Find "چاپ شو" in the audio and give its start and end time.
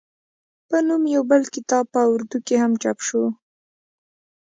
2.81-3.23